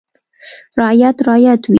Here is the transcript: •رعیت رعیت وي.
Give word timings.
•رعیت 0.79 1.17
رعیت 1.27 1.61
وي. 1.65 1.69